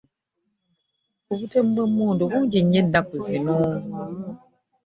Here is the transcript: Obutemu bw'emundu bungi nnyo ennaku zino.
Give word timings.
Obutemu 1.31 1.69
bw'emundu 1.75 2.23
bungi 2.31 2.59
nnyo 2.61 2.77
ennaku 2.83 3.15
zino. 3.25 3.57